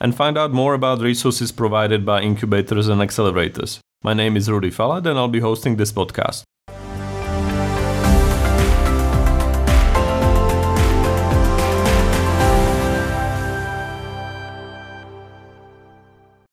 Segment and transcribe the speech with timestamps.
[0.00, 3.78] and find out more about resources provided by incubators and accelerators.
[4.02, 6.44] My name is Rudy Falat, and I'll be hosting this podcast.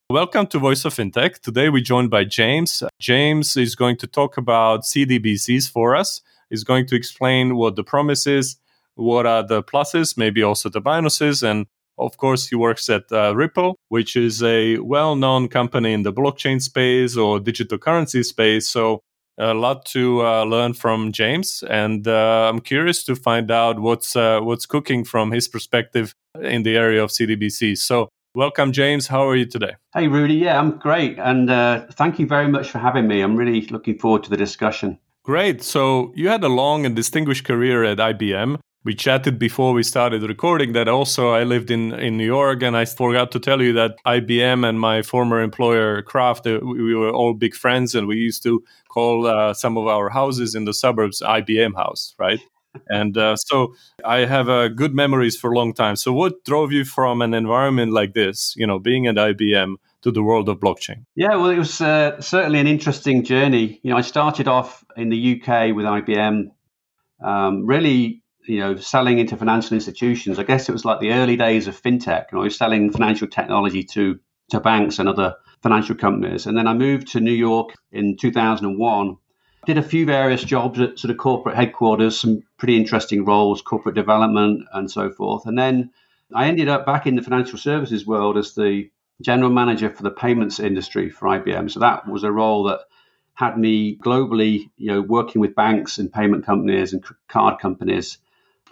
[0.09, 1.39] Welcome to Voice of Fintech.
[1.39, 2.81] Today we're joined by James.
[2.99, 6.21] James is going to talk about CDBCs for us.
[6.49, 8.55] He's going to explain what the promise is,
[8.95, 11.65] what are the pluses, maybe also the minuses, and
[11.97, 16.13] of course, he works at uh, Ripple, which is a well known company in the
[16.13, 18.67] blockchain space or digital currency space.
[18.67, 19.01] So,
[19.37, 21.63] a lot to uh, learn from James.
[21.69, 26.63] And uh, I'm curious to find out what's, uh, what's cooking from his perspective in
[26.63, 27.77] the area of CDBC.
[27.77, 29.07] So, welcome, James.
[29.07, 29.75] How are you today?
[29.93, 30.35] Hey, Rudy.
[30.35, 31.19] Yeah, I'm great.
[31.19, 33.21] And uh, thank you very much for having me.
[33.21, 34.99] I'm really looking forward to the discussion.
[35.23, 35.61] Great.
[35.63, 40.21] So, you had a long and distinguished career at IBM we chatted before we started
[40.21, 43.73] recording that also I lived in, in New York and I forgot to tell you
[43.73, 48.17] that IBM and my former employer Kraft, uh, we were all big friends and we
[48.17, 52.39] used to call uh, some of our houses in the suburbs IBM house, right?
[52.89, 53.73] and uh, so
[54.05, 55.95] I have uh, good memories for a long time.
[55.95, 60.11] So what drove you from an environment like this, you know, being at IBM to
[60.11, 61.05] the world of blockchain?
[61.15, 63.79] Yeah, well, it was uh, certainly an interesting journey.
[63.81, 66.51] You know, I started off in the UK with IBM,
[67.23, 70.39] um, really you know, selling into financial institutions.
[70.39, 72.31] I guess it was like the early days of fintech.
[72.31, 74.19] Know, I was selling financial technology to
[74.51, 76.45] to banks and other financial companies.
[76.45, 79.17] And then I moved to New York in 2001.
[79.65, 83.95] Did a few various jobs at sort of corporate headquarters, some pretty interesting roles, corporate
[83.95, 85.47] development and so forth.
[85.47, 85.89] And then
[86.33, 88.89] I ended up back in the financial services world as the
[89.21, 91.71] general manager for the payments industry for IBM.
[91.71, 92.81] So that was a role that
[93.33, 98.19] had me globally, you know, working with banks and payment companies and card companies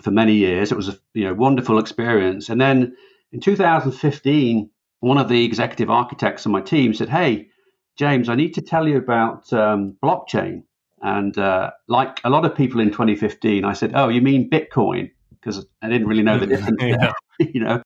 [0.04, 0.72] for many years.
[0.72, 2.50] It was a you know wonderful experience.
[2.50, 2.96] And then
[3.32, 4.70] in 2015,
[5.00, 7.50] one of the executive architects on my team said, "Hey,
[7.98, 10.64] James, I need to tell you about um, blockchain."
[11.02, 15.12] And uh, like a lot of people in 2015, I said, "Oh, you mean Bitcoin?"
[15.32, 16.82] Because I didn't really know the difference.
[16.82, 17.14] yeah.
[17.40, 17.82] you know.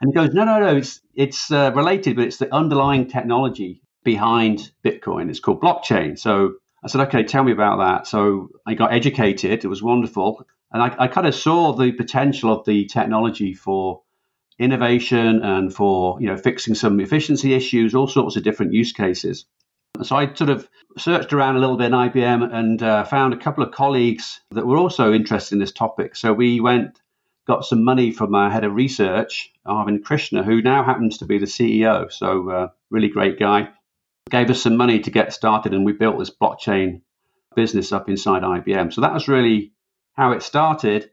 [0.00, 0.76] And he goes, "No, no, no.
[0.76, 5.30] It's it's uh, related, but it's the underlying technology behind Bitcoin.
[5.30, 9.64] It's called blockchain." So I said, "Okay, tell me about that." So I got educated.
[9.64, 10.46] It was wonderful.
[10.72, 14.02] And I, I kind of saw the potential of the technology for
[14.58, 19.44] innovation and for you know fixing some efficiency issues, all sorts of different use cases.
[20.02, 23.36] So I sort of searched around a little bit in IBM and uh, found a
[23.36, 26.16] couple of colleagues that were also interested in this topic.
[26.16, 27.00] So we went,
[27.46, 31.38] got some money from our head of research, Arvind Krishna, who now happens to be
[31.38, 32.10] the CEO.
[32.10, 33.68] So uh, really great guy.
[34.30, 37.02] Gave us some money to get started, and we built this blockchain
[37.54, 38.92] business up inside IBM.
[38.92, 39.72] So that was really
[40.14, 41.10] how it started.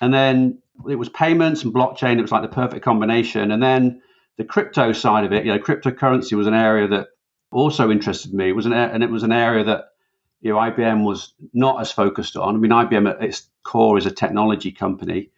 [0.00, 2.18] And then it was payments and blockchain.
[2.18, 3.50] It was like the perfect combination.
[3.50, 4.02] And then
[4.36, 7.08] the crypto side of it, you know, cryptocurrency was an area that
[7.50, 8.48] also interested me.
[8.48, 9.86] It was an and it was an area that
[10.40, 12.54] you know IBM was not as focused on.
[12.54, 15.30] I mean, IBM at its core is a technology company,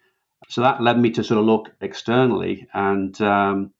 [0.49, 2.67] so that led me to sort of look externally.
[2.73, 3.71] And um,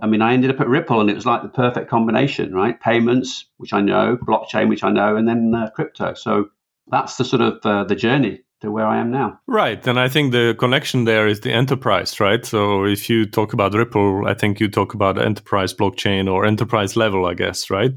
[0.00, 2.80] I mean, I ended up at Ripple, and it was like the perfect combination, right?
[2.80, 6.14] Payments, which I know, blockchain, which I know, and then uh, crypto.
[6.14, 6.50] So
[6.88, 9.38] that's the sort of uh, the journey to where I am now.
[9.46, 9.86] Right.
[9.86, 12.44] And I think the connection there is the enterprise, right?
[12.46, 16.96] So if you talk about Ripple, I think you talk about enterprise blockchain or enterprise
[16.96, 17.92] level, I guess, right?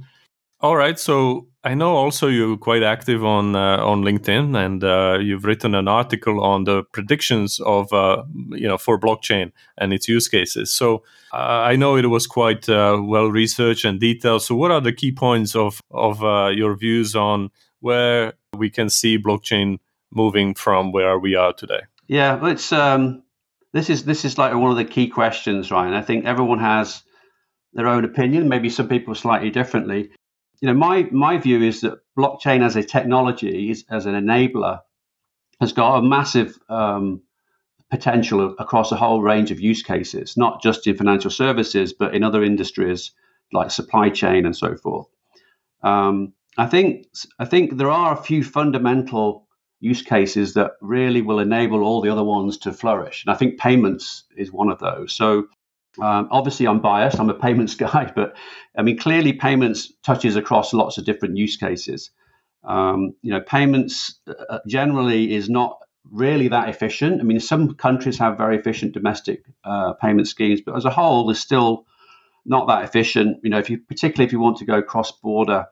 [0.61, 0.97] All right.
[0.97, 5.75] So I know also you're quite active on uh, on LinkedIn, and uh, you've written
[5.75, 10.73] an article on the predictions of uh, you know for blockchain and its use cases.
[10.73, 11.03] So
[11.33, 14.43] uh, I know it was quite uh, well researched and detailed.
[14.43, 17.49] So what are the key points of of uh, your views on
[17.81, 19.79] where we can see blockchain
[20.11, 21.81] moving from where we are today?
[22.07, 23.23] Yeah, it's um,
[23.73, 25.71] this is this is like one of the key questions?
[25.71, 27.03] And I think everyone has
[27.73, 28.49] their own opinion.
[28.49, 30.11] Maybe some people slightly differently.
[30.61, 34.81] You know, my my view is that blockchain as a technology, as an enabler,
[35.59, 37.21] has got a massive um,
[37.91, 42.23] potential across a whole range of use cases, not just in financial services, but in
[42.23, 43.11] other industries
[43.51, 45.07] like supply chain and so forth.
[45.83, 47.07] Um, I think
[47.39, 49.44] I think there are a few fundamental
[49.79, 53.23] use cases that really will enable all the other ones to flourish.
[53.25, 55.13] And I think payments is one of those.
[55.13, 55.47] So
[56.01, 57.19] Um, obviously, I'm biased.
[57.19, 58.35] I'm a payments guy, but
[58.77, 62.11] I mean, clearly, payments touches across lots of different use cases.
[62.63, 65.79] Um, you know, payments uh, generally is not
[66.11, 67.21] really that efficient.
[67.21, 71.27] I mean, some countries have very efficient domestic uh, payment schemes, but as a whole,
[71.27, 71.85] they're still
[72.45, 73.37] not that efficient.
[73.43, 75.67] You know, if you particularly if you want to go cross border,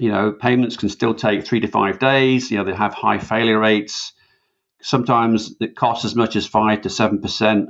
[0.00, 2.50] you know, payments can still take three to five days.
[2.50, 4.14] You know, they have high failure rates.
[4.80, 7.68] Sometimes it costs as much as five to seven percent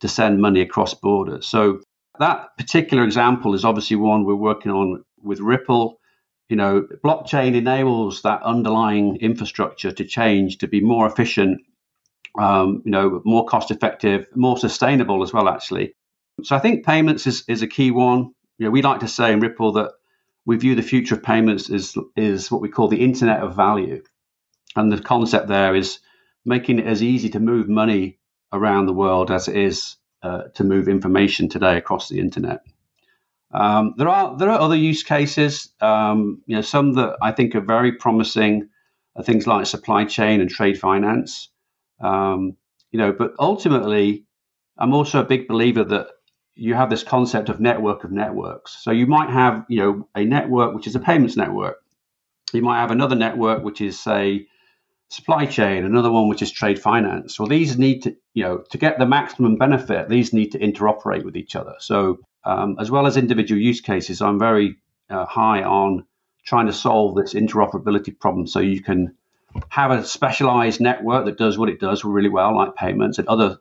[0.00, 1.46] to send money across borders.
[1.46, 1.80] So
[2.18, 5.98] that particular example is obviously one we're working on with Ripple.
[6.50, 11.62] You know, blockchain enables that underlying infrastructure to change to be more efficient,
[12.38, 15.94] um, you know, more cost effective, more sustainable as well, actually.
[16.42, 18.32] So I think payments is, is a key one.
[18.58, 19.92] You know, we like to say in Ripple that
[20.46, 24.02] we view the future of payments as is what we call the internet of value.
[24.76, 26.00] And the concept there is
[26.44, 28.18] making it as easy to move money
[28.52, 32.60] around the world as it is uh, to move information today across the internet.
[33.52, 37.54] Um, there are there are other use cases, um, you know, some that I think
[37.54, 38.68] are very promising,
[39.16, 41.48] are things like supply chain and trade finance.
[42.00, 42.56] Um,
[42.92, 44.24] you know, but ultimately,
[44.78, 46.08] I'm also a big believer that
[46.60, 48.76] you have this concept of network of networks.
[48.84, 51.78] So you might have, you know, a network which is a payments network.
[52.52, 54.46] You might have another network which is, say,
[55.08, 57.34] supply chain, another one which is trade finance.
[57.34, 61.24] So these need to, you know, to get the maximum benefit, these need to interoperate
[61.24, 61.76] with each other.
[61.78, 64.76] So, um, as well as individual use cases, I'm very
[65.08, 66.04] uh, high on
[66.44, 69.16] trying to solve this interoperability problem so you can
[69.70, 73.60] have a specialized network that does what it does really well, like payments, and other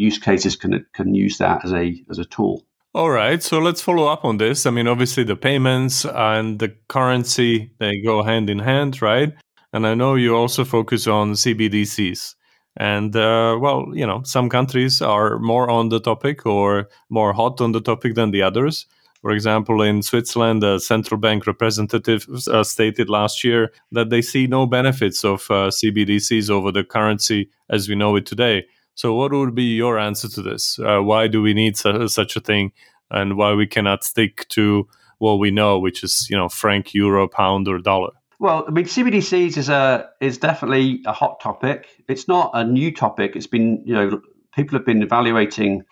[0.00, 2.64] use cases can can use that as a as a tool.
[2.92, 4.66] All right, so let's follow up on this.
[4.66, 9.32] I mean, obviously, the payments and the currency they go hand in hand, right?
[9.72, 12.34] And I know you also focus on CBDCs.
[12.76, 17.60] And uh, well, you know, some countries are more on the topic or more hot
[17.60, 18.86] on the topic than the others.
[19.22, 24.46] For example, in Switzerland, a central bank representative uh, stated last year that they see
[24.46, 28.64] no benefits of uh, CBDCs over the currency as we know it today.
[29.00, 30.78] So, what would be your answer to this?
[30.78, 32.72] Uh, why do we need su- such a thing,
[33.10, 34.86] and why we cannot stick to
[35.16, 38.10] what we know, which is you know franc, euro, pound, or dollar?
[38.40, 41.86] Well, I mean, CBDCs is a is definitely a hot topic.
[42.08, 43.36] It's not a new topic.
[43.36, 44.20] It's been you know
[44.54, 45.82] people have been evaluating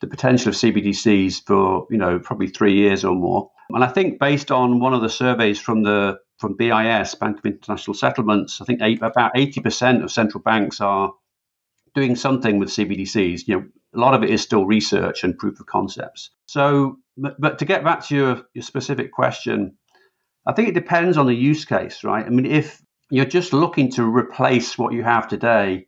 [0.00, 3.50] the potential of CBDCs for you know probably three years or more.
[3.70, 7.44] And I think based on one of the surveys from the from BIS Bank of
[7.44, 11.12] International Settlements, I think eight, about eighty percent of central banks are
[11.94, 13.46] doing something with CBDCs.
[13.46, 16.30] You know, a lot of it is still research and proof of concepts.
[16.46, 19.76] So, but, but to get back to your, your specific question,
[20.46, 22.24] I think it depends on the use case, right?
[22.24, 25.86] I mean, if you're just looking to replace what you have today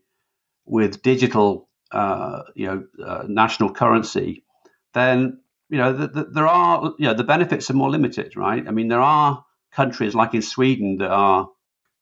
[0.66, 4.44] with digital, uh, you know, uh, national currency,
[4.92, 5.40] then
[5.70, 8.66] you know the, the, there are you know the benefits are more limited, right?
[8.68, 11.48] I mean, there are countries like in Sweden that are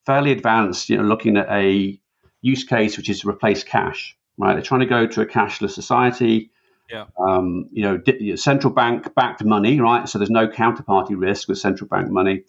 [0.04, 1.99] fairly advanced, you know, looking at a
[2.43, 4.53] use case which is replace cash, right?
[4.53, 6.50] They're trying to go to a cashless society.
[6.91, 7.06] Yeah.
[7.19, 10.06] Um, you know, di- central bank backed money, right?
[10.09, 12.44] So there's no counterparty risk with central bank money.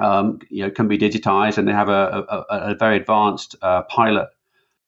[0.00, 3.82] Um, you know, can be digitized, and they have a, a, a very advanced uh,
[3.82, 4.28] pilot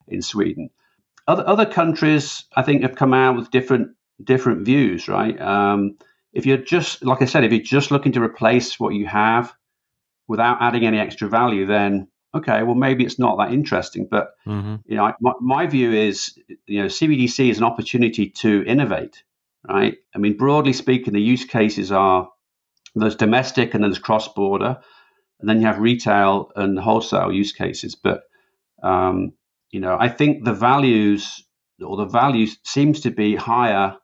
[0.09, 0.71] in Sweden.
[1.26, 5.41] Other other countries, I think, have come out with different different views, right?
[5.41, 5.97] Um,
[6.33, 9.53] if you're just like I said, if you're just looking to replace what you have
[10.29, 14.07] without adding any extra value, then okay, well maybe it's not that interesting.
[14.11, 14.77] But mm-hmm.
[14.87, 19.23] you know, my, my, view is, you know, CBDC is an opportunity to innovate,
[19.69, 19.97] right?
[20.15, 22.29] I mean, broadly speaking, the use cases are
[22.95, 24.79] there's domestic and then there's cross border,
[25.41, 27.95] and then you have retail and wholesale use cases.
[27.95, 28.23] But
[28.83, 29.33] um,
[29.71, 31.45] you know, I think the values
[31.85, 33.97] or the value seems to be higher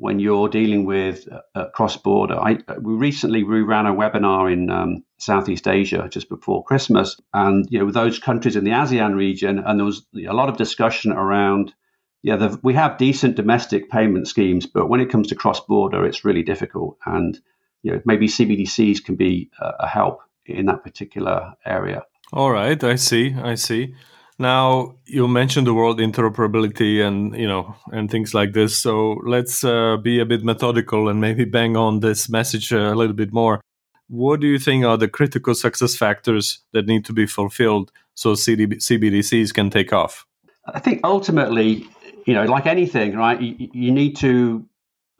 [0.00, 2.34] when you're dealing with uh, cross border.
[2.34, 7.66] I we recently we ran a webinar in um, Southeast Asia just before Christmas, and
[7.70, 11.12] you know those countries in the ASEAN region, and there was a lot of discussion
[11.12, 11.74] around.
[12.22, 16.06] Yeah, the, we have decent domestic payment schemes, but when it comes to cross border,
[16.06, 17.38] it's really difficult, and
[17.82, 22.04] you know maybe CBDCs can be a help in that particular area.
[22.32, 23.94] All right, I see, I see.
[24.40, 28.74] Now you mentioned the word interoperability and you know and things like this.
[28.74, 33.14] So let's uh, be a bit methodical and maybe bang on this message a little
[33.14, 33.60] bit more.
[34.08, 38.32] What do you think are the critical success factors that need to be fulfilled so
[38.32, 40.24] CBDCs can take off?
[40.64, 41.86] I think ultimately,
[42.24, 43.38] you know, like anything, right?
[43.38, 44.64] You, you need to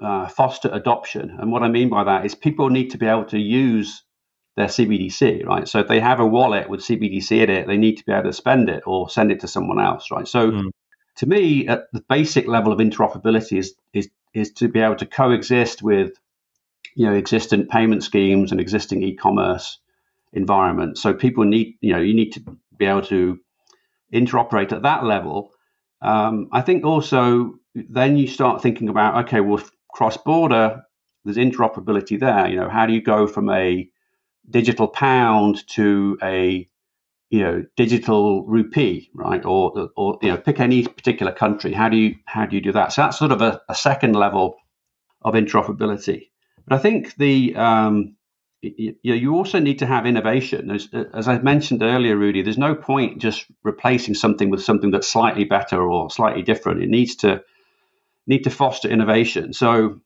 [0.03, 3.27] uh, foster adoption, and what I mean by that is people need to be able
[3.27, 4.03] to use
[4.61, 5.67] their CBDC, right?
[5.67, 8.25] So if they have a wallet with CBDC in it, they need to be able
[8.25, 10.29] to spend it or send it to someone else, right?
[10.29, 10.71] So mm.
[11.17, 15.07] to me, at the basic level of interoperability is is is to be able to
[15.07, 16.13] coexist with
[16.95, 19.79] you know existing payment schemes and existing e-commerce
[20.33, 21.01] environments.
[21.03, 23.39] So people need you know you need to be able to
[24.13, 25.53] interoperate at that level.
[26.03, 29.63] Um, I think also then you start thinking about okay, well
[29.93, 30.83] cross border,
[31.25, 32.49] there's interoperability there.
[32.49, 33.89] You know, how do you go from a
[34.51, 36.69] digital pound to a
[37.31, 39.45] you know digital rupee, right?
[39.45, 41.73] Or or you know pick any particular country.
[41.73, 42.93] How do you how do you do that?
[42.93, 44.57] So that's sort of a, a second level
[45.23, 46.31] of interoperability.
[46.67, 48.17] But I think the um,
[48.63, 50.71] you, you also need to have innovation.
[50.71, 55.09] As, as I mentioned earlier, Rudy, there's no point just replacing something with something that's
[55.09, 56.83] slightly better or slightly different.
[56.83, 57.43] It needs to
[58.27, 59.53] need to foster innovation.
[59.53, 60.01] So,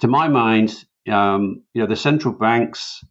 [0.00, 3.04] to my mind, um, you know, the central banks,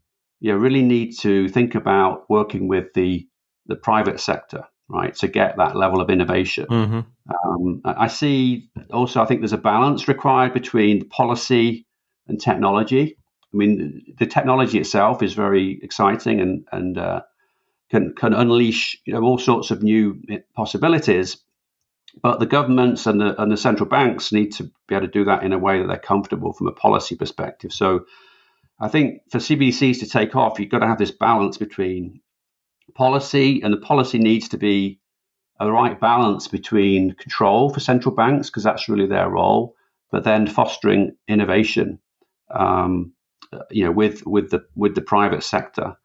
[0.44, 3.26] you really need to think about working with the
[3.68, 6.66] the private sector, right, to get that level of innovation.
[6.66, 7.00] Mm-hmm.
[7.34, 11.88] Um, I see also, I think there's a balance required between policy
[12.28, 13.18] and technology.
[13.54, 17.22] I mean, the technology itself is very exciting and and uh,
[17.90, 20.22] can can unleash you know all sorts of new
[20.54, 21.38] possibilities.
[22.22, 25.24] But the governments and the and the central banks need to be able to do
[25.24, 27.72] that in a way that they're comfortable from a policy perspective.
[27.72, 28.02] So,
[28.84, 32.20] I think for CBDCs to take off, you've got to have this balance between
[32.96, 35.00] policy, and the policy needs to be
[35.60, 39.76] a right balance between control for central banks because that's really their role,
[40.12, 42.00] but then fostering innovation
[42.54, 43.14] um,
[43.72, 45.96] you know, with with the with the private sector.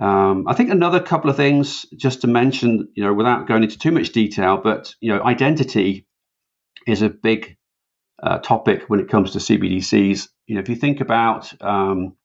[0.00, 3.78] Um, I think another couple of things just to mention, you know, without going into
[3.78, 6.08] too much detail, but you know, identity
[6.86, 7.56] is a big
[8.20, 10.28] uh, topic when it comes to CBDCs.
[10.46, 12.16] You know, if you think about um,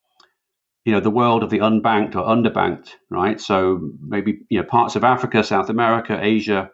[0.86, 3.40] you know the world of the unbanked or underbanked, right?
[3.40, 6.72] So maybe you know parts of Africa, South America, Asia,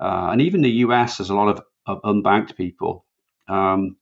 [0.00, 3.04] uh, and even the US has a lot of, of unbanked people.
[3.48, 3.96] Um,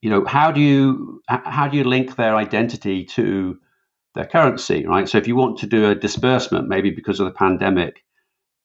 [0.00, 3.58] you know, how do you how do you link their identity to
[4.14, 5.08] their currency, right?
[5.08, 8.04] So if you want to do a disbursement, maybe because of the pandemic,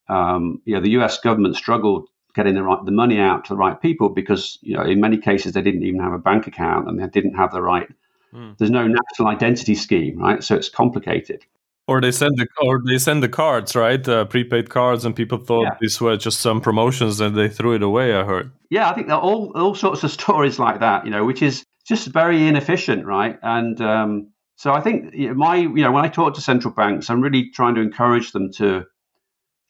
[0.09, 1.19] um, you know, the U.S.
[1.19, 4.83] government struggled getting the right the money out to the right people because you know
[4.83, 7.61] in many cases they didn't even have a bank account and they didn't have the
[7.61, 7.87] right.
[8.33, 8.57] Mm.
[8.57, 10.43] There's no national identity scheme, right?
[10.43, 11.45] So it's complicated.
[11.87, 14.07] Or they send the or they send the cards, right?
[14.07, 15.77] Uh, prepaid cards, and people thought yeah.
[15.81, 18.15] these were just some promotions, and they threw it away.
[18.15, 18.51] I heard.
[18.69, 21.41] Yeah, I think there are all all sorts of stories like that, you know, which
[21.41, 23.37] is just very inefficient, right?
[23.41, 27.21] And um, so I think my, you know, when I talk to central banks, I'm
[27.21, 28.85] really trying to encourage them to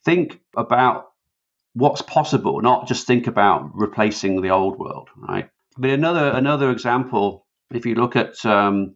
[0.06, 1.13] think about
[1.74, 5.50] what's possible, not just think about replacing the old world, right?
[5.78, 8.96] But another another example, if you look at um,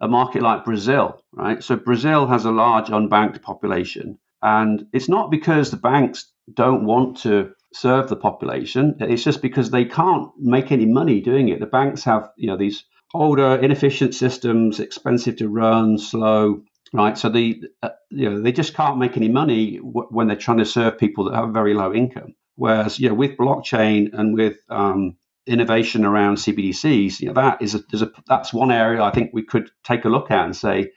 [0.00, 1.62] a market like Brazil, right?
[1.62, 7.18] So Brazil has a large unbanked population, and it's not because the banks don't want
[7.18, 8.96] to serve the population.
[9.00, 11.60] It's just because they can't make any money doing it.
[11.60, 16.62] The banks have, you know, these older, inefficient systems, expensive to run, slow,
[16.92, 17.16] right?
[17.16, 20.58] So the, uh, you know, they just can't make any money w- when they're trying
[20.58, 22.34] to serve people that have very low income.
[22.56, 27.74] Whereas, you know, with blockchain and with um, innovation around CBDCs, you know, that is
[27.74, 30.92] a, a, that's one area I think we could take a look at and say,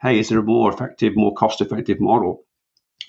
[0.00, 2.44] hey, is there a more effective, more cost-effective model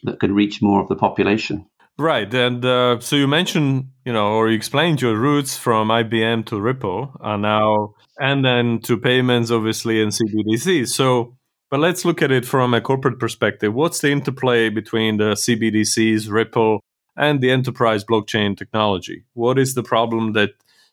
[0.04, 1.66] that can reach more of the population?
[1.98, 6.48] Right, and uh, so you mentioned, you know, or you explained your roots from IBM
[6.48, 10.90] to Ripple, and now and then to payments, obviously, and CBDCs.
[10.90, 11.38] So,
[11.74, 13.74] but let's look at it from a corporate perspective.
[13.74, 16.82] What's the interplay between the CBDCs, Ripple,
[17.18, 19.24] and the enterprise blockchain technology?
[19.34, 20.52] What is the problem that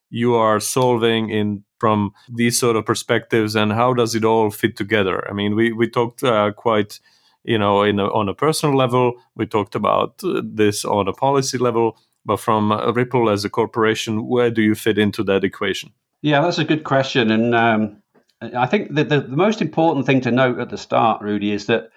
[0.08, 4.74] you are solving in from these sort of perspectives and how does it all fit
[4.74, 5.28] together?
[5.28, 6.98] I mean we we talked uh, quite
[7.44, 9.16] you know in a, on a personal level.
[9.36, 11.98] We talked about uh, this on a policy level.
[12.24, 15.92] But from ripple as a corporation where do you fit into that equation?
[16.22, 17.30] Yeah that's a good question.
[17.30, 18.00] And um,
[18.40, 21.66] i think that the, the most important thing to note at the start rudy is
[21.66, 21.90] that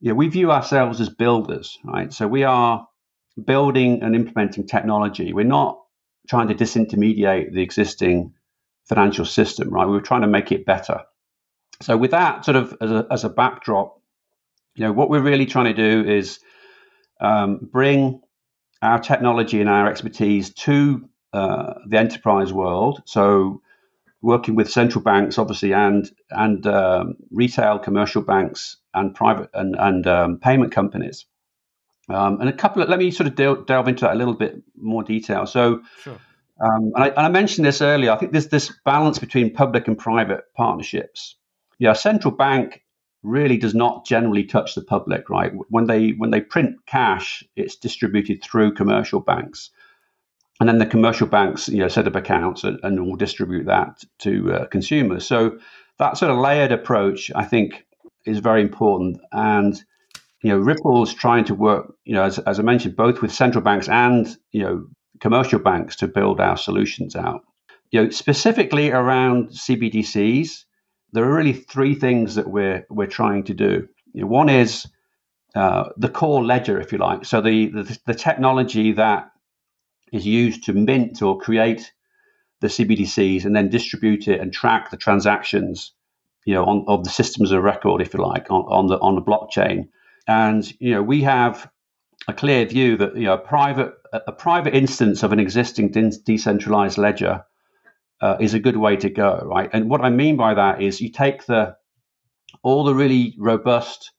[0.00, 2.86] you know, we view ourselves as builders right so we are
[3.44, 5.78] building and implementing technology we're not
[6.28, 8.32] trying to disintermediate the existing
[8.90, 9.86] financial system, right?
[9.86, 11.02] We were trying to make it better.
[11.80, 13.96] So, with that sort of as a, as a backdrop,
[14.74, 16.40] you know, what we're really trying to do is
[17.20, 18.20] um, bring
[18.82, 23.02] our technology and our expertise to uh, the enterprise world.
[23.06, 23.62] So,
[24.22, 30.06] working with central banks, obviously, and and um, retail, commercial banks, and private and and
[30.06, 31.26] um, payment companies.
[32.08, 34.34] Um, and a couple of, let me sort of delve, delve into that a little
[34.34, 35.46] bit more detail.
[35.46, 36.18] So, sure.
[36.60, 38.10] um, and, I, and, I, mentioned this earlier.
[38.10, 41.36] I think there's this balance between public and private partnerships.
[41.78, 42.82] Yeah, central bank
[43.22, 45.52] really does not generally touch the public, right?
[45.68, 49.70] When they when they print cash, it's distributed through commercial banks.
[50.60, 54.04] And then the commercial banks, you know, set up accounts and, and will distribute that
[54.18, 55.26] to uh, consumers.
[55.26, 55.58] So
[55.98, 57.86] that sort of layered approach, I think,
[58.26, 59.18] is very important.
[59.32, 59.82] And
[60.42, 63.62] you know, Ripple's trying to work, you know, as, as I mentioned, both with central
[63.62, 64.86] banks and you know
[65.20, 67.42] commercial banks to build our solutions out.
[67.90, 70.64] You know, specifically around CBDCs,
[71.12, 73.88] there are really three things that we're we're trying to do.
[74.12, 74.86] You know, one is
[75.54, 77.24] uh, the core ledger, if you like.
[77.24, 79.30] So the, the the technology that
[80.12, 81.92] is used to mint or create
[82.60, 85.92] the CBDCs and then distribute it and track the transactions,
[86.44, 89.14] you know, on, of the systems of record, if you like, on, on the on
[89.14, 89.88] the blockchain.
[90.26, 91.70] And you know, we have
[92.28, 96.18] a clear view that you know, a private a private instance of an existing de-
[96.24, 97.44] decentralized ledger
[98.20, 99.70] uh, is a good way to go, right?
[99.72, 101.76] And what I mean by that is you take the
[102.62, 104.10] all the really robust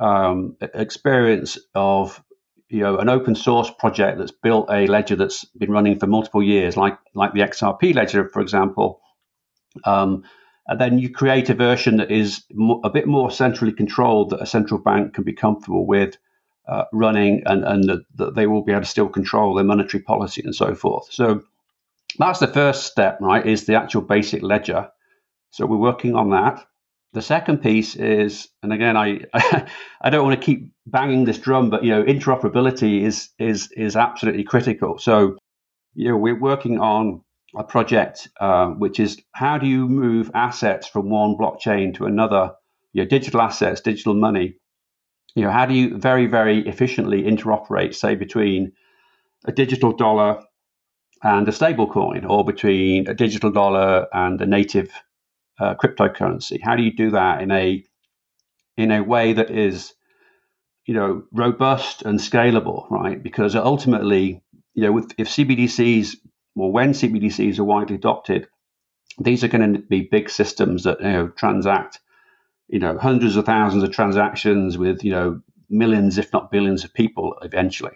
[0.00, 2.22] um, experience of
[2.68, 6.42] you know an open source project that's built a ledger that's been running for multiple
[6.42, 9.00] years, like like the XRP ledger, for example.
[9.84, 10.24] Um,
[10.66, 12.44] and then you create a version that is
[12.84, 16.16] a bit more centrally controlled that a central bank can be comfortable with
[16.66, 20.02] uh, running, and and that the, they will be able to still control their monetary
[20.02, 21.10] policy and so forth.
[21.10, 21.42] So
[22.18, 23.46] that's the first step, right?
[23.46, 24.90] Is the actual basic ledger.
[25.50, 26.66] So we're working on that.
[27.14, 29.20] The second piece is, and again, I
[30.02, 33.96] I don't want to keep banging this drum, but you know, interoperability is is is
[33.96, 34.98] absolutely critical.
[34.98, 35.38] So,
[35.94, 37.22] you know, we're working on
[37.56, 42.52] a project uh, which is how do you move assets from one blockchain to another?
[42.92, 44.56] You know, digital assets, digital money.
[45.34, 48.72] You know, how do you very very efficiently interoperate, say, between
[49.46, 50.42] a digital dollar
[51.22, 54.90] and a stable coin, or between a digital dollar and a native
[55.58, 56.58] uh, cryptocurrency?
[56.62, 57.84] How do you do that in a
[58.76, 59.92] in a way that is
[60.86, 63.22] you know robust and scalable, right?
[63.22, 64.42] Because ultimately,
[64.74, 66.16] you know, with, if CBDCs
[66.56, 68.48] or when CBDCs are widely adopted,
[69.18, 72.00] these are going to be big systems that you know transact
[72.68, 76.94] you know hundreds of thousands of transactions with you know millions, if not billions, of
[76.94, 77.92] people eventually.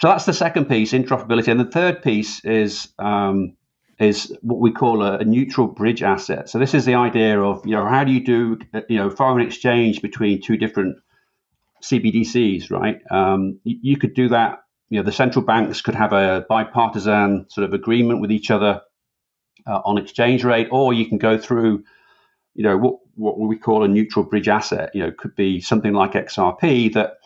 [0.00, 3.56] So that's the second piece, interoperability, and the third piece is um,
[3.98, 6.48] is what we call a, a, neutral bridge asset.
[6.48, 9.46] So this is the idea of you know how do you do you know foreign
[9.46, 10.96] exchange between two different
[11.82, 13.00] CBDCs, right?
[13.10, 14.60] Um, you, you, could do that.
[14.88, 18.80] You know, the central banks could have a bipartisan sort of agreement with each other
[19.66, 21.84] uh, on exchange rate, or you can go through,
[22.54, 24.90] you know, what what we call a neutral bridge asset.
[24.94, 27.18] You know, could be something like XRP that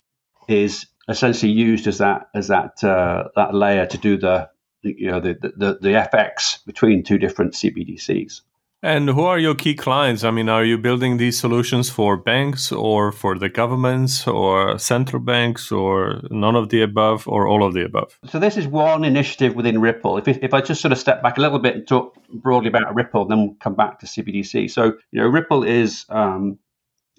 [0.49, 4.51] is essentially used as that as that uh, that layer to do the
[4.83, 8.43] you know the, the the FX between two different CBDCs.
[8.81, 10.23] And who are your key clients?
[10.23, 15.21] I mean, are you building these solutions for banks or for the governments or central
[15.21, 18.17] banks or none of the above or all of the above?
[18.27, 20.19] So, this is one initiative within Ripple.
[20.19, 22.95] If, if I just sort of step back a little bit and talk broadly about
[22.95, 24.71] Ripple, then we'll come back to CBDC.
[24.71, 26.61] So, you know, Ripple is um,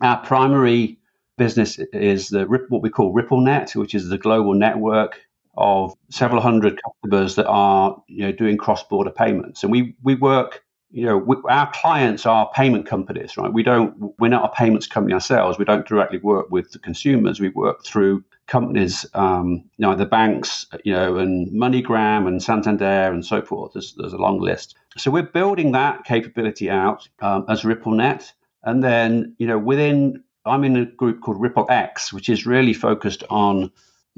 [0.02, 0.98] our primary
[1.38, 5.20] business is the what we call RippleNet, which is the global network
[5.60, 10.64] of several hundred customers that are you know doing cross-border payments, and we we work.
[10.92, 13.54] You know, we, our clients are payment companies, right?
[13.54, 14.12] We don't.
[14.18, 15.60] We're not a payments company ourselves.
[15.60, 17.40] We don't directly work with the consumers.
[17.40, 23.14] We work through companies, um, you know, the banks, you know, and MoneyGram and Santander
[23.14, 23.74] and so forth.
[23.74, 24.76] There's, there's a long list.
[24.98, 30.64] So we're building that capability out um, as RippleNet, and then you know within I'm
[30.64, 33.72] in a group called Ripple X, which is really focused on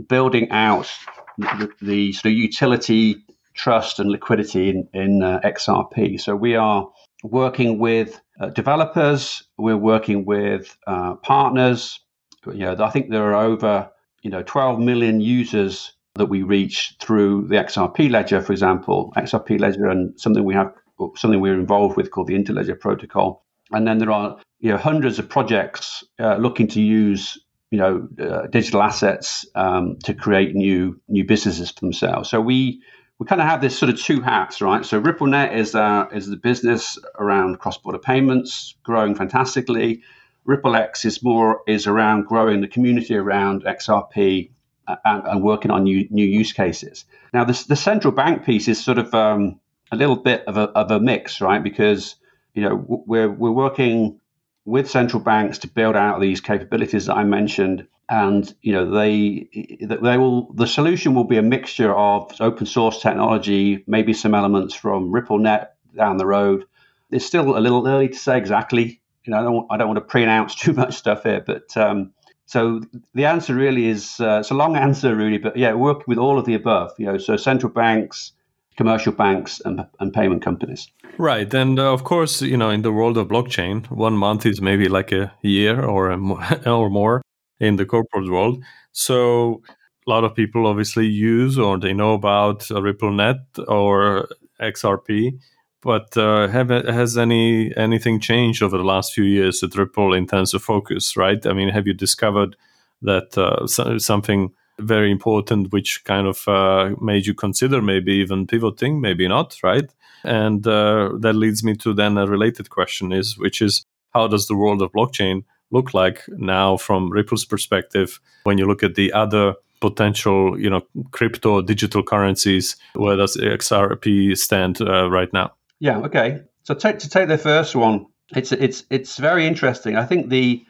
[0.07, 0.89] building out
[1.37, 6.19] the, the sort of utility, trust, and liquidity in, in uh, XRP.
[6.19, 6.89] So we are
[7.23, 11.99] working with uh, developers, we're working with uh, partners.
[12.47, 13.89] You know, I think there are over
[14.23, 19.59] you know 12 million users that we reach through the XRP ledger, for example, XRP
[19.59, 20.73] ledger, and something we have
[21.15, 23.43] something we're involved with called the Interledger protocol.
[23.71, 27.37] And then there are you know hundreds of projects uh, looking to use
[27.71, 32.29] you know uh, digital assets um, to create new new businesses for themselves.
[32.29, 32.81] So we
[33.17, 34.85] we kind of have this sort of two hats, right?
[34.85, 40.01] So RippleNet is uh, is the business around cross border payments, growing fantastically.
[40.47, 44.51] RippleX is more is around growing the community around XRP
[44.87, 47.05] uh, and, and working on new new use cases.
[47.33, 49.59] Now, this, the central bank piece is sort of um,
[49.91, 51.63] a little bit of a, of a mix, right?
[51.63, 52.15] Because
[52.55, 54.19] you know we're we're working
[54.65, 57.87] with central banks to build out these capabilities that I mentioned.
[58.09, 59.47] And you know they
[59.79, 64.73] they will the solution will be a mixture of open source technology, maybe some elements
[64.73, 66.65] from RippleNet down the road.
[67.09, 69.01] It's still a little early to say exactly.
[69.23, 72.11] You know, I don't I don't want to pre-announce too much stuff here, but um,
[72.45, 72.81] so
[73.13, 76.37] the answer really is uh, it's a long answer really, but yeah, working with all
[76.37, 76.91] of the above.
[76.97, 78.33] You know, so central banks,
[78.81, 80.87] commercial banks and, and payment companies.
[81.19, 84.59] Right, and uh, of course, you know, in the world of blockchain, one month is
[84.59, 86.17] maybe like a year or a
[86.65, 87.21] or more
[87.59, 88.63] in the corporate world.
[88.91, 89.61] So
[90.07, 94.27] a lot of people obviously use or they know about RippleNet or
[94.59, 95.39] XRP.
[95.83, 100.25] But uh, have, has any anything changed over the last few years at Ripple in
[100.25, 101.15] terms of focus?
[101.15, 101.45] Right?
[101.45, 102.55] I mean, have you discovered
[103.03, 103.67] that uh,
[103.99, 109.57] something very important, which kind of uh, made you consider maybe even pivoting, maybe not,
[109.63, 109.89] right?
[110.23, 114.47] And uh, that leads me to then a related question is, which is, how does
[114.47, 119.13] the world of blockchain look like now from Ripple's perspective when you look at the
[119.13, 122.75] other potential, you know, crypto digital currencies?
[122.93, 125.53] Where does XRP stand uh, right now?
[125.79, 125.99] Yeah.
[125.99, 126.41] Okay.
[126.63, 129.97] So take, to take the first one, it's it's it's very interesting.
[129.97, 130.63] I think the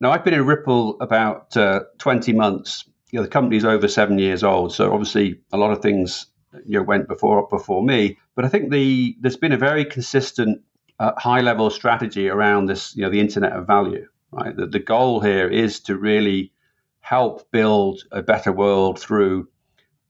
[0.00, 2.84] now I've been in Ripple about uh, twenty months.
[3.14, 6.26] You know, the company's over seven years old, so obviously a lot of things
[6.66, 8.18] you know went before before me.
[8.34, 10.62] But I think the there's been a very consistent
[10.98, 12.96] uh, high level strategy around this.
[12.96, 14.08] You know, the Internet of Value.
[14.32, 14.56] Right.
[14.56, 16.52] The, the goal here is to really
[17.02, 19.46] help build a better world through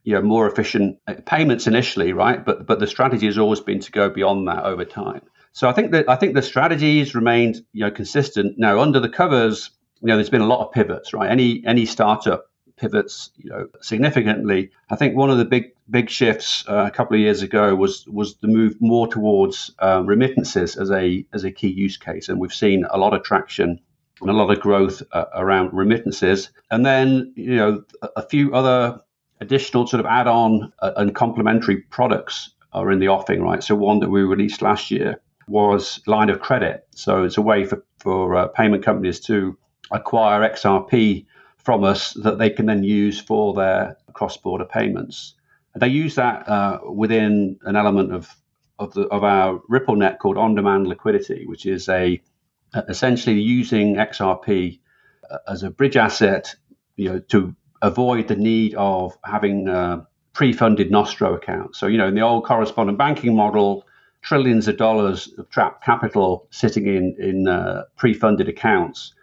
[0.04, 2.42] you know more efficient uh, payments initially, right?
[2.42, 5.20] But but the strategy has always been to go beyond that over time.
[5.52, 8.58] So I think that I think the strategies remained you know consistent.
[8.58, 9.68] Now under the covers,
[10.00, 11.30] you know, there's been a lot of pivots, right?
[11.30, 14.70] Any any startup pivots, you know, significantly.
[14.90, 18.06] I think one of the big big shifts uh, a couple of years ago was
[18.06, 22.40] was the move more towards uh, remittances as a as a key use case, and
[22.40, 23.80] we've seen a lot of traction
[24.20, 26.50] and a lot of growth uh, around remittances.
[26.70, 29.00] And then you know a, a few other
[29.40, 33.62] additional sort of add-on uh, and complementary products are in the offing, right?
[33.62, 36.86] So one that we released last year was line of credit.
[36.94, 39.56] So it's a way for for uh, payment companies to
[39.90, 41.26] acquire XRP
[41.64, 45.34] from us that they can then use for their cross-border payments.
[45.72, 48.34] And they use that uh, within an element of
[48.78, 52.20] of, the, of our RippleNet called on-demand liquidity, which is a
[52.88, 54.80] essentially using XRP
[55.30, 56.54] uh, as a bridge asset,
[56.96, 61.78] you know, to avoid the need of having uh, pre-funded Nostro accounts.
[61.78, 63.84] So, you know, in the old correspondent banking model,
[64.22, 69.14] trillions of dollars of trapped capital sitting in in uh, pre-funded accounts,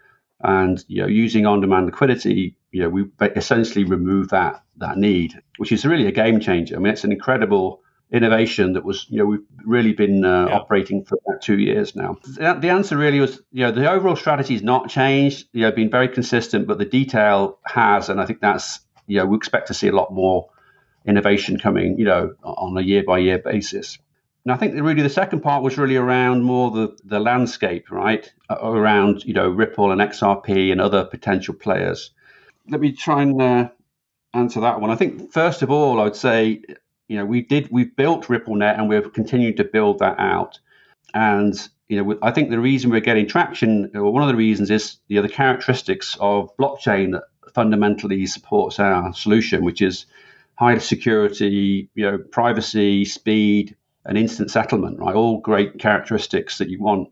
[0.42, 3.04] and you know, using on-demand liquidity, you know, we
[3.36, 6.76] essentially remove that that need, which is really a game changer.
[6.76, 10.56] I mean, it's an incredible innovation that was, you know, we've really been uh, yeah.
[10.56, 12.16] operating for about two years now.
[12.36, 15.90] The answer really was, you know, the overall strategy has not changed, you know, been
[15.90, 19.74] very consistent, but the detail has, and I think that's, you know, we expect to
[19.74, 20.50] see a lot more
[21.06, 23.98] innovation coming, you know, on a year by year basis.
[24.44, 28.32] And I think really the second part was really around more the, the landscape, right?
[28.50, 32.10] Around, you know, Ripple and XRP and other potential players.
[32.68, 33.68] Let me try and uh,
[34.34, 34.90] answer that one.
[34.90, 36.62] I think, first of all, I would say
[37.12, 40.58] you know, we did we've built RippleNet and we've continued to build that out.
[41.12, 41.54] And
[41.88, 44.96] you know, I think the reason we're getting traction, or one of the reasons, is
[45.08, 47.24] you know, the characteristics of blockchain that
[47.54, 50.06] fundamentally supports our solution, which is
[50.54, 54.98] high security, you know, privacy, speed, and instant settlement.
[54.98, 57.08] Right, all great characteristics that you want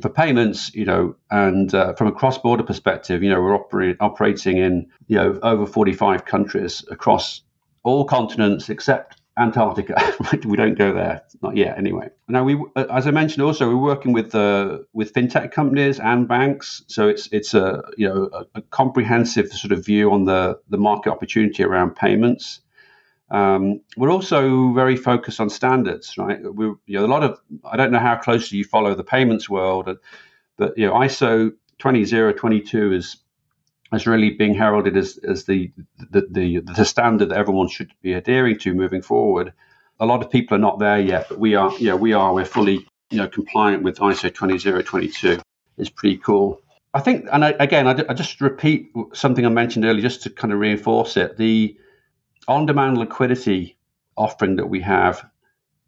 [0.00, 4.58] for payments, you know, and uh, from a cross-border perspective, you know, we're oper- operating
[4.58, 7.42] in you know over 45 countries across
[7.82, 9.96] all continents except Antarctica.
[10.44, 12.08] we don't go there, not yet, anyway.
[12.28, 16.84] Now, we, as I mentioned, also we're working with uh, with fintech companies and banks,
[16.86, 20.78] so it's it's a you know a, a comprehensive sort of view on the the
[20.78, 22.60] market opportunity around payments.
[23.30, 26.40] Um, we're also very focused on standards, right?
[26.42, 29.48] We, you know, a lot of I don't know how closely you follow the payments
[29.48, 29.88] world,
[30.56, 33.16] but you know, ISO 20022 is
[33.92, 35.72] as really being heralded as, as the,
[36.10, 39.52] the, the, the standard that everyone should be adhering to moving forward.
[40.00, 41.72] A lot of people are not there yet, but we are.
[41.78, 42.34] Yeah, we are.
[42.34, 45.40] We're fully you know compliant with ISO 20022.
[45.78, 46.60] It's pretty cool.
[46.92, 50.30] I think, and I, again, I, I just repeat something I mentioned earlier, just to
[50.30, 51.36] kind of reinforce it.
[51.36, 51.76] The
[52.48, 53.76] on-demand liquidity
[54.16, 55.24] offering that we have,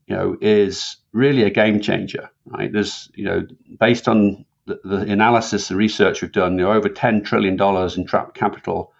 [0.06, 2.30] you know, is really a game changer.
[2.46, 2.72] Right?
[2.72, 3.46] There's, you know,
[3.78, 7.60] based on the, the analysis, the research we've done, you know, over $10 trillion
[7.96, 8.92] in trapped capital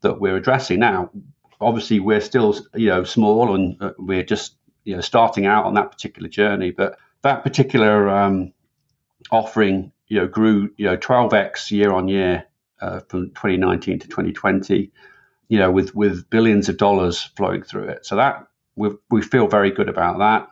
[0.00, 0.80] that we're addressing.
[0.80, 1.10] Now,
[1.60, 5.74] obviously, we're still, you know, small and uh, we're just, you know, starting out on
[5.74, 6.70] that particular journey.
[6.70, 8.52] But that particular um,
[9.30, 12.44] offering, you know, grew, you know, 12x year on year
[12.80, 14.92] uh, from 2019 to 2020,
[15.48, 18.06] you know, with, with billions of dollars flowing through it.
[18.06, 20.48] So that we we feel very good about that.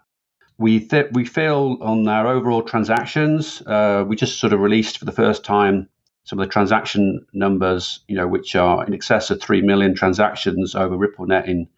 [0.59, 5.05] We th- we feel on our overall transactions, uh, we just sort of released for
[5.05, 5.89] the first time
[6.25, 10.75] some of the transaction numbers, you know, which are in excess of three million transactions
[10.75, 11.69] over RippleNet in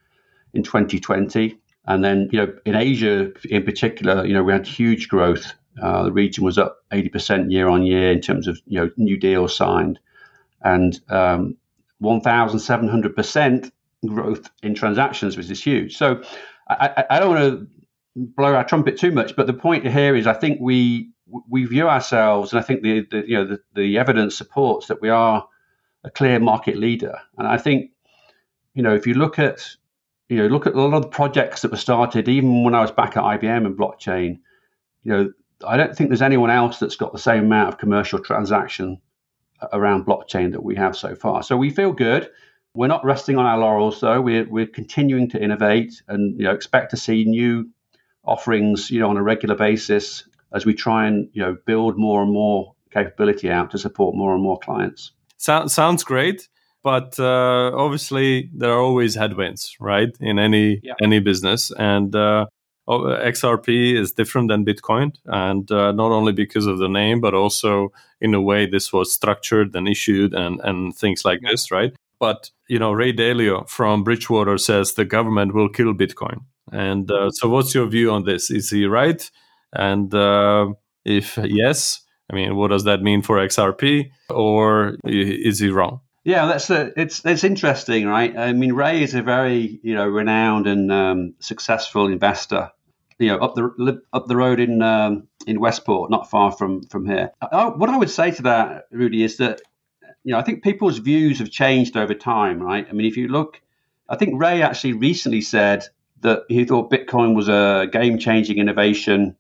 [0.54, 1.58] in 2020.
[1.86, 5.52] And then, you know, in Asia in particular, you know, we had huge growth.
[5.80, 9.16] Uh, the region was up 80% year on year in terms of, you know, new
[9.16, 9.98] deals signed
[10.62, 11.56] and um,
[12.02, 13.70] 1,700%
[14.06, 15.96] growth in transactions, which is huge.
[15.96, 16.22] So
[16.68, 17.68] I, I, don't want to
[18.14, 21.10] blow our trumpet too much, but the point here is I think we
[21.48, 25.00] we view ourselves, and I think the, the you know the, the evidence supports that
[25.02, 25.46] we are
[26.04, 27.18] a clear market leader.
[27.36, 27.90] And I think
[28.74, 29.66] you know if you look at
[30.28, 32.80] you know look at a lot of the projects that were started, even when I
[32.80, 34.38] was back at IBM and blockchain,
[35.02, 35.32] you know
[35.66, 39.00] I don't think there's anyone else that's got the same amount of commercial transaction
[39.72, 41.42] around blockchain that we have so far.
[41.42, 42.30] So we feel good.
[42.74, 44.20] We're not resting on our laurels, though.
[44.20, 47.68] We're, we're continuing to innovate and you know expect to see new
[48.24, 52.22] offerings, you know, on a regular basis as we try and you know build more
[52.22, 55.12] and more capability out to support more and more clients.
[55.36, 56.48] So, sounds great,
[56.82, 60.94] but uh, obviously there are always headwinds, right, in any yeah.
[61.02, 62.46] any business, and uh,
[62.88, 67.92] XRP is different than Bitcoin, and uh, not only because of the name, but also
[68.20, 71.94] in a way this was structured and issued and and things like this, right?
[72.18, 77.30] But you know, Ray Dalio from Bridgewater says the government will kill Bitcoin, and uh,
[77.30, 78.50] so what's your view on this?
[78.50, 79.30] Is he right?
[79.72, 80.72] And uh,
[81.04, 86.00] if yes, I mean, what does that mean for XRP, or is he wrong?
[86.24, 88.36] Yeah, that's a, it's it's interesting, right?
[88.36, 92.70] I mean, Ray is a very you know renowned and um, successful investor.
[93.18, 97.06] You know, up the up the road in um, in Westport, not far from from
[97.06, 97.32] here.
[97.40, 99.60] I, what I would say to that, Rudy, is that
[100.24, 102.86] you know I think people's views have changed over time, right?
[102.88, 103.60] I mean, if you look,
[104.08, 105.84] I think Ray actually recently said
[106.20, 109.36] that he thought Bitcoin was a game changing innovation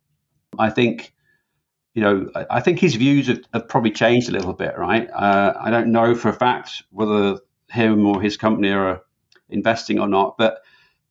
[0.58, 1.12] I think,
[1.94, 5.08] you know, I think his views have, have probably changed a little bit, right?
[5.10, 7.38] Uh, I don't know for a fact whether
[7.70, 9.02] him or his company are
[9.50, 10.60] investing or not, but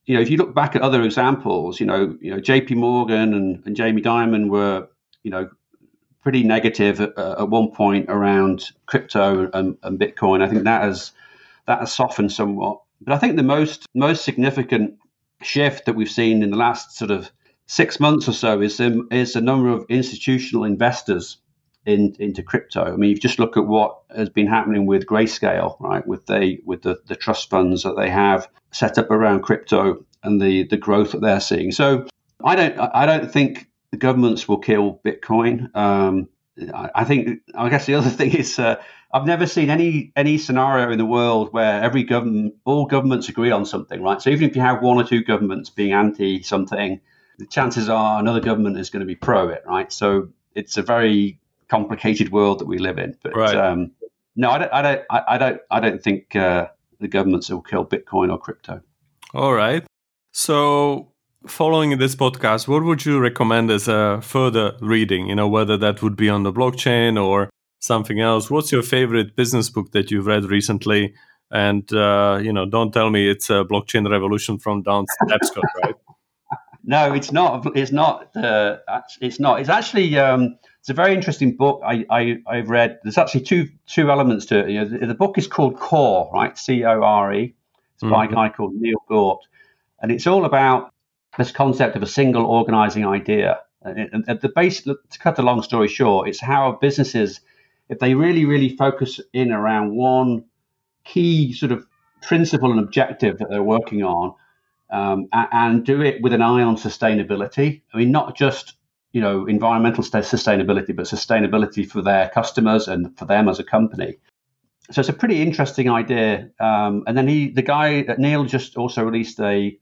[0.08, 2.74] you know, if you look back at other examples, you know, you know, J.P.
[2.76, 4.88] Morgan and, and Jamie Dimon were,
[5.22, 5.50] you know,
[6.22, 10.40] pretty negative at, at one point around crypto and, and, Bitcoin.
[10.40, 11.12] I think that has
[11.66, 12.80] that has softened somewhat.
[13.02, 14.94] But I think the most most significant
[15.42, 17.30] shift that we've seen in the last sort of
[17.66, 21.36] six months or so is is a number of institutional investors
[21.84, 22.82] in, into crypto.
[22.82, 26.06] I mean, you just look at what has been happening with Grayscale, right?
[26.06, 30.40] With the with the, the trust funds that they have set up around crypto and
[30.40, 31.72] the the growth that they're seeing.
[31.72, 32.06] So
[32.44, 35.74] I don't I don't think the governments will kill Bitcoin.
[35.74, 36.28] Um,
[36.74, 38.58] I, I think I guess the other thing is.
[38.58, 43.30] Uh, I've never seen any any scenario in the world where every government, all governments
[43.30, 44.20] agree on something, right?
[44.20, 47.00] So even if you have one or two governments being anti something,
[47.38, 49.90] the chances are another government is going to be pro it, right?
[49.90, 53.16] So it's a very complicated world that we live in.
[53.22, 53.56] But right.
[53.56, 53.92] um,
[54.38, 56.68] no, I don't, I don't, I don't, I don't think uh,
[57.00, 58.80] the governments will kill Bitcoin or crypto.
[59.34, 59.84] All right.
[60.32, 61.12] So
[61.48, 65.26] following this podcast, what would you recommend as a further reading?
[65.26, 68.48] You know, whether that would be on the blockchain or something else.
[68.48, 71.14] What's your favorite business book that you've read recently?
[71.50, 75.94] And uh, you know, don't tell me it's a blockchain revolution from Don Tapscott, right?
[76.84, 77.76] No, it's not.
[77.76, 78.34] It's not.
[78.34, 78.78] Uh,
[79.20, 79.60] it's not.
[79.60, 80.16] It's actually.
[80.16, 80.56] Um,
[80.88, 81.82] it's a very interesting book.
[81.84, 82.06] I,
[82.48, 82.98] I have read.
[83.02, 84.70] There's actually two two elements to it.
[84.70, 86.56] You know, the, the book is called Core, right?
[86.56, 87.54] C O R E.
[87.92, 88.10] It's mm-hmm.
[88.10, 88.34] by a mm-hmm.
[88.34, 89.46] guy called Neil Gaught,
[90.00, 90.94] and it's all about
[91.36, 93.60] this concept of a single organizing idea.
[93.82, 97.40] And at the base, to cut the long story short, it's how businesses,
[97.90, 100.46] if they really, really focus in around one
[101.04, 101.86] key sort of
[102.22, 104.34] principle and objective that they're working on,
[104.88, 107.82] um, and do it with an eye on sustainability.
[107.92, 108.72] I mean, not just
[109.12, 114.16] you know environmental sustainability, but sustainability for their customers and for them as a company.
[114.90, 116.50] So it's a pretty interesting idea.
[116.58, 119.78] Um, and then he, the guy Neil, just also released a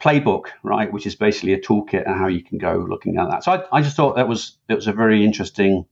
[0.00, 3.44] playbook, right, which is basically a toolkit and how you can go looking at that.
[3.44, 5.86] So I, I just thought that was it was a very interesting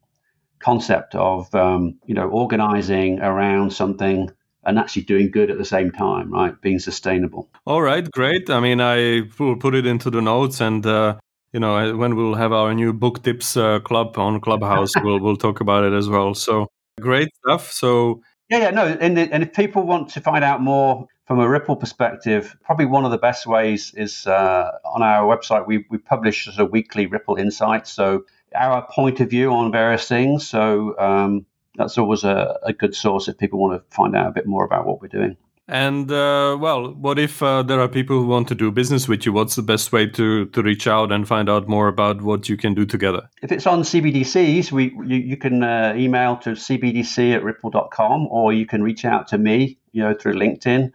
[0.59, 4.31] concept of um, you know organizing around something
[4.66, 6.59] and actually doing good at the same time, right?
[6.61, 7.50] Being sustainable.
[7.66, 8.48] All right, great.
[8.48, 11.18] I mean, I will put it into the notes, and uh,
[11.55, 15.37] you know, when we'll have our new book tips uh, club on Clubhouse, we'll we'll
[15.37, 16.35] talk about it as well.
[16.35, 16.67] So
[17.01, 17.71] great stuff.
[17.73, 21.49] So yeah, yeah, no, and and if people want to find out more from a
[21.49, 25.69] Ripple perspective, probably one of the best ways is uh, on our website.
[25.69, 30.49] We we publish a weekly Ripple insights, so our point of view on various things.
[30.49, 34.33] So um, that's always a, a good source if people want to find out a
[34.33, 35.37] bit more about what we're doing.
[35.66, 39.24] And uh, well, what if uh, there are people who want to do business with
[39.24, 39.33] you?
[39.33, 42.59] What's the best way to to reach out and find out more about what you
[42.59, 43.31] can do together?
[43.42, 48.53] If it's on CBDCs, we you, you can uh, email to cbdc at ripple.com or
[48.53, 50.92] you can reach out to me, you know, through LinkedIn.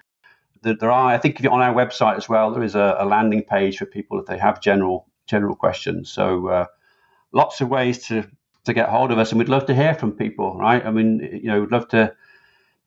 [0.61, 3.79] there are, I think, on our website as well, there is a, a, landing page
[3.79, 6.11] for people if they have general general questions.
[6.11, 6.65] So uh,
[7.31, 8.29] lots of ways to
[8.65, 10.85] to get hold of us, and we'd love to hear from people, right?
[10.85, 12.13] I mean, you know, we'd love to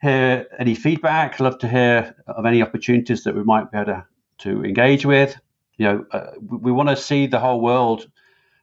[0.03, 4.07] hear any feedback, love to hear of any opportunities that we might be able to,
[4.39, 5.37] to engage with.
[5.79, 8.07] You know, uh, we, we want to see the whole world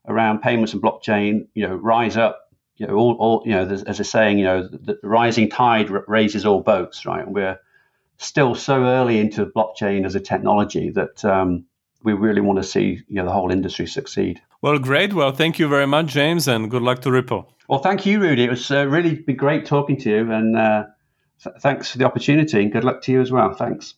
[0.07, 2.45] around payments and blockchain, you know, rise up.
[2.75, 5.89] You know, all, all you know, as a saying, you know, the, the rising tide
[6.07, 7.25] raises all boats, right?
[7.25, 7.59] And we're
[8.17, 11.65] still so early into blockchain as a technology that um,
[12.03, 14.41] we really want to see you know the whole industry succeed.
[14.61, 15.13] Well, great.
[15.13, 17.53] Well, thank you very much, James, and good luck to Ripple.
[17.67, 18.45] Well, thank you, Rudy.
[18.45, 20.85] It was uh, really been great talking to you, and uh,
[21.43, 23.53] th- thanks for the opportunity, and good luck to you as well.
[23.53, 23.95] Thanks.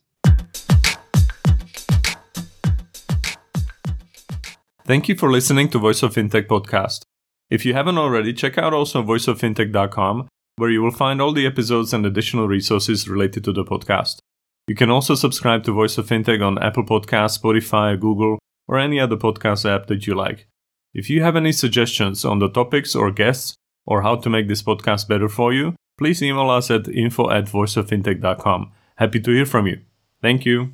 [4.85, 7.03] Thank you for listening to Voice of Fintech podcast.
[7.49, 10.27] If you haven't already, check out also voiceoffintech.com,
[10.57, 14.17] where you will find all the episodes and additional resources related to the podcast.
[14.67, 18.99] You can also subscribe to Voice of Fintech on Apple Podcasts, Spotify, Google, or any
[18.99, 20.47] other podcast app that you like.
[20.93, 24.61] If you have any suggestions on the topics or guests, or how to make this
[24.61, 28.71] podcast better for you, please email us at info at voiceoffintech.com.
[28.95, 29.81] Happy to hear from you.
[30.19, 30.73] Thank you.